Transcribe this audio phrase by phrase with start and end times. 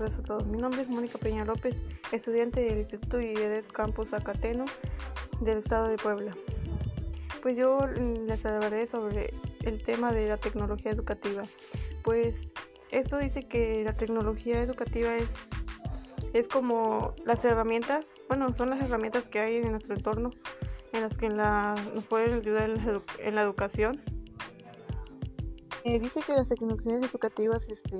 [0.00, 0.46] tardes a todos.
[0.46, 4.64] Mi nombre es Mónica Peña López, estudiante del Instituto IEDET Campus Acateno
[5.40, 6.34] del Estado de Puebla.
[7.42, 11.42] Pues yo les hablaré sobre el tema de la tecnología educativa.
[12.02, 12.38] Pues
[12.90, 15.34] esto dice que la tecnología educativa es,
[16.32, 20.30] es como las herramientas, bueno, son las herramientas que hay en nuestro entorno
[20.94, 22.70] en las que nos pueden ayudar
[23.18, 24.00] en la, educación.
[25.84, 27.98] Eh, dice que las tecnologías educativas este,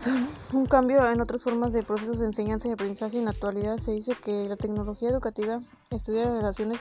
[0.00, 3.18] son un cambio en otras formas de procesos de enseñanza y aprendizaje.
[3.18, 6.80] En la actualidad se dice que la tecnología educativa estudia las relaciones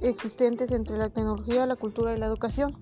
[0.00, 2.78] existentes entre la tecnología, la cultura y la educación.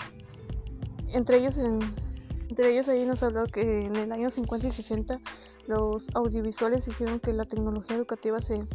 [1.08, 5.18] Entre ellos, entre ellos ahí nos habló que en el año 50 y 60
[5.66, 8.66] los audiovisuales hicieron que la tecnología educativa se,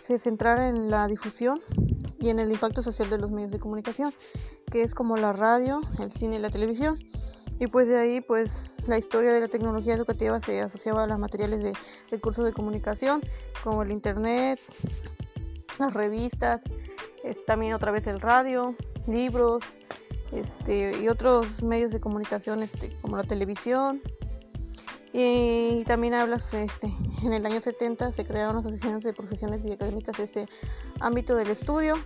[0.00, 1.60] se centrara en la difusión
[2.18, 4.12] y en el impacto social de los medios de comunicación,
[4.68, 6.98] que es como la radio, el cine y la televisión.
[7.62, 11.20] Y pues de ahí pues la historia de la tecnología educativa se asociaba a los
[11.20, 11.72] materiales de
[12.10, 13.22] recursos de comunicación
[13.62, 14.58] como el internet,
[15.78, 16.64] las revistas,
[17.46, 18.74] también otra vez el radio,
[19.06, 19.78] libros
[20.32, 24.00] este, y otros medios de comunicación este, como la televisión.
[25.12, 29.70] Y también hablas, este, en el año 70 se crearon las asociaciones de profesiones y
[29.70, 30.48] académicas de este
[30.98, 31.96] ámbito del estudio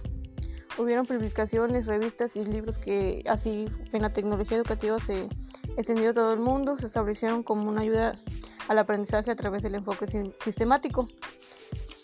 [0.79, 5.29] hubieron publicaciones, revistas y libros que así en la tecnología educativa se
[5.77, 8.19] extendió a todo el mundo, se establecieron como una ayuda
[8.69, 10.07] al aprendizaje a través del enfoque
[10.41, 11.09] sistemático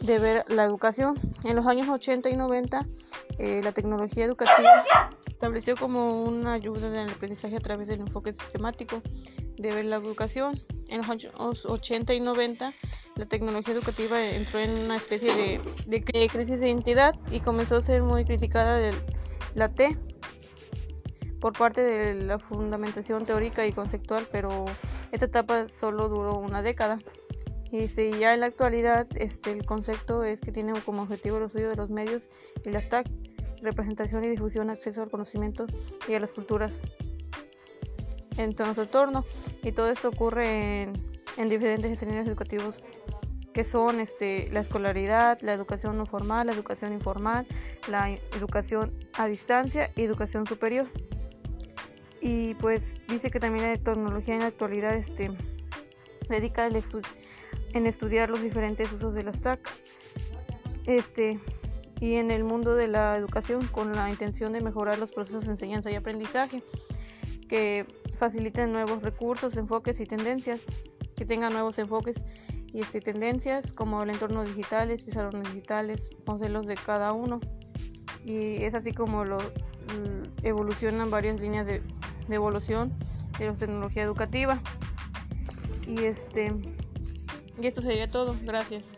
[0.01, 1.19] de ver la educación.
[1.45, 2.87] En los años 80 y 90
[3.39, 4.85] eh, la tecnología educativa
[5.27, 9.03] estableció como una ayuda en aprendizaje a través del enfoque sistemático
[9.57, 10.61] de ver la educación.
[10.89, 11.33] En los años
[11.65, 12.73] 80 y 90
[13.17, 17.83] la tecnología educativa entró en una especie de, de crisis de identidad y comenzó a
[17.83, 18.95] ser muy criticada de
[19.55, 19.97] la T
[21.41, 24.65] por parte de la fundamentación teórica y conceptual, pero
[25.11, 26.99] esta etapa solo duró una década.
[27.73, 31.45] Y si ya en la actualidad este, el concepto es que tiene como objetivo el
[31.45, 32.29] estudio de los medios
[32.65, 33.09] y la TAC,
[33.61, 35.67] representación y difusión, acceso al conocimiento
[36.07, 36.85] y a las culturas
[38.37, 39.25] en nuestro entorno.
[39.65, 42.85] Y todo esto ocurre en, en diferentes escenarios educativos
[43.53, 47.47] que son este, la escolaridad, la educación no formal, la educación informal,
[47.89, 50.89] la educación a distancia y educación superior.
[52.21, 55.31] Y pues dice que también la tecnología en la actualidad este,
[56.29, 56.83] dedica el
[57.75, 59.69] en estudiar los diferentes usos de las TAC
[60.87, 61.39] este,
[62.01, 65.53] y en el mundo de la educación con la intención de mejorar los procesos de
[65.53, 66.63] enseñanza y aprendizaje
[67.49, 70.67] que faciliten nuevos recursos, enfoques y tendencias,
[71.23, 72.17] que tengan nuevos enfoques
[72.75, 77.39] y este, tendencias como el entorno digitales, pizarrones digitales, modelos de cada uno.
[78.25, 79.39] Y es así como lo,
[80.43, 81.81] evolucionan varias líneas de,
[82.27, 82.93] de evolución
[83.39, 84.61] de la tecnología educativa.
[85.87, 86.53] Y este
[87.61, 88.35] y esto sería todo.
[88.43, 88.89] Gracias.